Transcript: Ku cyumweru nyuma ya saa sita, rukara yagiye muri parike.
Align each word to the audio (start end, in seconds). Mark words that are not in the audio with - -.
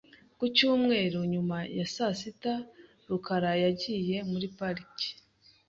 Ku 0.37 0.45
cyumweru 0.55 1.19
nyuma 1.33 1.57
ya 1.77 1.85
saa 1.95 2.13
sita, 2.21 2.53
rukara 3.09 3.51
yagiye 3.63 4.17
muri 4.31 4.45
parike. 4.57 5.09